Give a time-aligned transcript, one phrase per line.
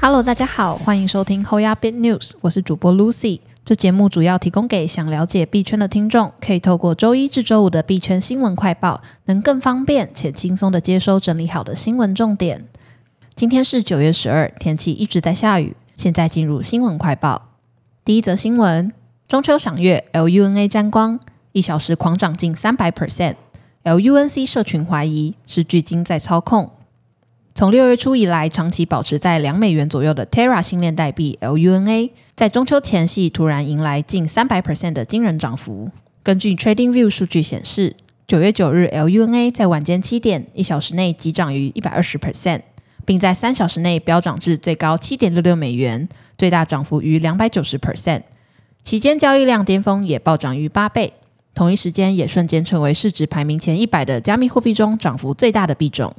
[0.00, 3.40] Hello，大家好，欢迎收听 Hoya Bit News，我是主播 Lucy。
[3.64, 12.64] 这节目主要提供给想了解币圈的听众，可以透过周一至周五的币圈新闻快报，能更方便且轻松的接收整理好的新闻重点。
[13.34, 15.76] 今天是九月十二，天气一直在下雨。
[15.96, 17.48] 现在进入新闻快报。
[18.04, 18.92] 第一则新闻：
[19.26, 21.18] 中秋赏月，LUNA 沾光，
[21.50, 23.34] 一小时狂涨近三百 percent。
[23.82, 26.70] LUNC 社群怀疑是巨鲸在操控。
[27.58, 35.90] 从六月初以来，长期保持在两美元左右的 Terra 新链代币 LUNA，在中秋前夕突然迎来近三百 percent 的惊人涨幅。
[36.22, 37.96] 根据 TradingView 数据显示，
[38.28, 42.60] 九月九日 LUNA 在晚间七点一小时内急涨逾一百二十 percent，
[43.04, 48.22] 并在三小时内飙涨至最高七点六六美元，最大涨幅逾两百九十 percent。
[48.84, 51.12] 期间交易量巅峰也暴涨逾八倍，
[51.56, 56.14] 同一时间也瞬间成为市值排名前一百的加密货币中涨幅最大的币种。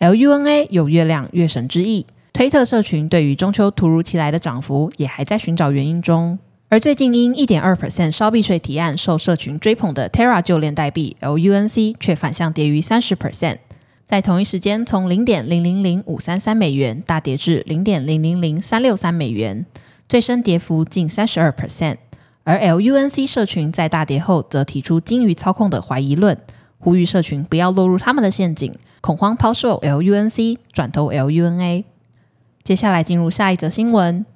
[0.00, 6.38] LUNA 有月亮月神之意，推特社群对于中秋突如其来的涨幅也还在寻找原因中。
[6.68, 13.58] 而最近因一点二 percent 烧币税提案受社群追捧的 Terra 旧链代币 LUNC 却反向跌逾三十 percent，
[14.06, 19.66] 在同一时间从零点零零零五三三美元大跌至零点零零零三六三美元，
[20.08, 21.96] 最深跌幅近三十二 percent。
[22.44, 26.38] 而 LUNC 社群在大跌后则提出鲸鱼操控的怀疑论，
[26.78, 28.72] 呼吁社群不要落入他们的陷阱。
[29.00, 31.84] 恐慌抛售 LUNC，转投 LUNA。
[32.64, 34.26] 接下来进入下一则新闻：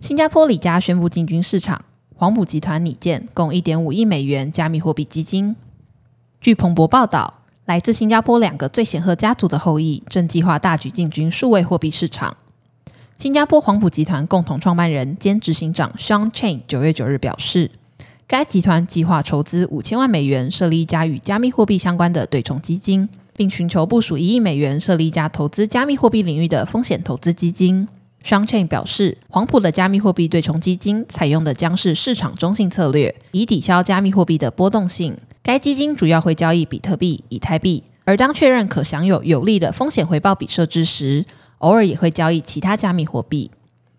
[0.00, 5.56] 新加坡李家宣布进军市场，黄埔集团拟建共一点五亿美元加密货币基金。
[6.40, 12.36] 据彭博报道，来自新加坡两个最显赫家族的后裔正计划大举进军数位货币市场。
[13.18, 17.70] 新加坡黄埔集团共同创办人兼执行长 Sean Chain 九月九日表示，
[18.32, 23.06] 该集团计划筹资五千万美元设立一家与加密货币相关的对冲基金。
[23.36, 27.86] 并寻求部署一亿美元设立一家投资加密货币领域的风险投资基金。
[28.24, 35.14] Sean Chain 表示，黄埔的加密货币对冲基金采用的将是市场中性策略，以抵消加密货币的波动性。
[35.42, 41.26] 该基金主要会交易比特币、以太币，而当确认可享有有利的风险回报比设置时，
[41.58, 43.50] 偶尔也会交易其他加密货币。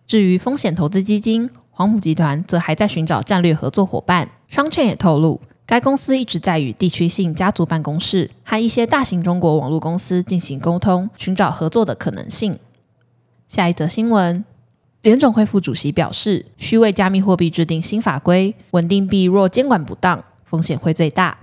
[0.08, 4.30] 至于风险投资基金，黄埔集团则还在寻找战略合作伙伴。
[4.50, 5.42] Sean Chain 也透露。
[5.66, 12.60] 该公司一直在与地区性家族办公室和一些大型中国网络公司进行沟通，寻找合作的可能性。
[13.48, 14.44] 下一则新闻，
[15.02, 21.38] 联总会副主席表示，需为加密货币制定新法规，稳定币若监管不当，风险会最大。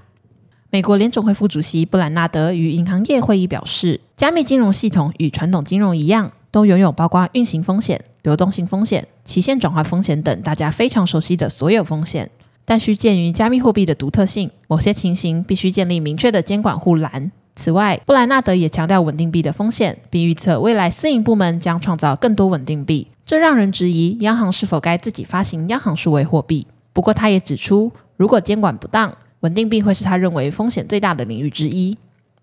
[0.69, 12.31] 美国联总会副主席布兰纳德与银行业会议表示，加密金融系统与传统金融一样，都拥有包括运行风险、流动性风险、期限转换风险等大家非常熟悉的所有风险。
[12.65, 17.33] 但需鉴于加密货币的独特性，某些情形必须建立明确的监管护栏。
[17.57, 26.67] 此外，布莱纳德也强调稳定币的风险，并预测未来私营部门将创造更多稳定币，这让人质疑央行是否该自己发行央行数位货币。
[26.93, 31.99] 不过，他也指出，如果监管不当，稳定币会是他认为风险最大的领域之一。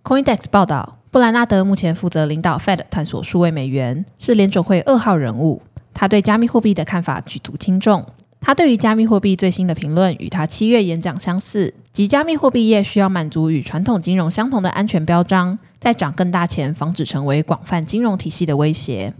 [0.07, 5.61] CoinDesk 报道，布兰纳德目前负责领导 Fed 探索数位美元，是联总会二号人物。
[5.93, 8.05] 他对加密货币的看法举足轻重。
[8.39, 19.13] 他对于加密货币最新的评论与他七月演讲相似，即加密货币业需要满足与传统金融相同的安全标章，在涨更大前防止成为广泛金融体系的威胁。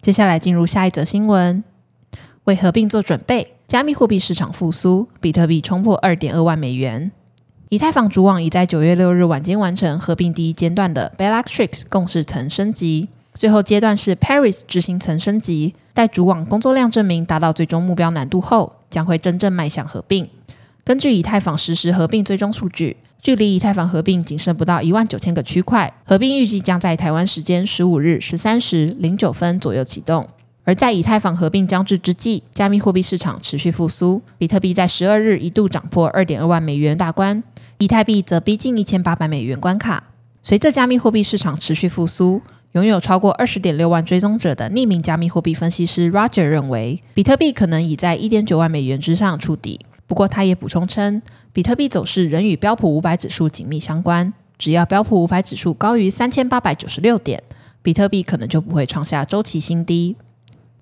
[0.00, 1.62] 接下来进入下一则新闻，
[2.44, 7.12] 为合并做准备，加密货币市场复苏，比特币冲破二点二万美元。
[7.70, 13.08] 以太坊主网已在九月六日晚间完成合并第一阶段的 Bellatrix 共识层升级。
[13.32, 20.28] 最后阶段是 Paris 执行层升级，待主网工作量证明达到最终目标难度后，将会真正迈向合并。
[20.82, 30.28] 根据以太坊实时合并最终数据，距离以太坊合并仅剩不到一万九千个区块，合并预计将在台湾时间十五日十三时零九分左右启动。
[30.70, 37.42] 而在以太坊合并将至之际，加密货币市场持续复苏，比特币在十二日一度涨破二点二万美元大关，
[37.78, 40.04] 以太币则逼近一千八百美元关卡。
[40.44, 42.40] 随着加密货币市场持续复苏。
[42.74, 49.80] 拥有超过二十点六万追踪者的匿名加密货币分析师 Roger 认为，比特币可能已在一点九万美元之上触底。
[50.06, 51.20] 不过，他也补充称，
[51.52, 54.32] 比特币走势仍与标普五百指数紧密相关。
[54.56, 57.42] 只要标普五百指数高于三千八百九十六点，
[57.82, 60.14] 比特币可能就不会创下周期新低。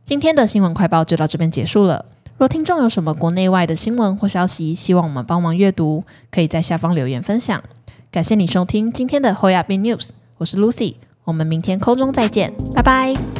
[0.08, 2.02] 今天的新闻快报就到这边结束了。
[2.38, 7.62] 若听众有什么国内外的新闻或消息，希望我们帮忙阅读，可以在下方留言分享。
[8.10, 10.08] 感谢你收听今天的 Hoya Bin News，
[10.38, 10.94] 我是 Lucy。
[11.24, 13.37] 我们明天空中再见，拜拜。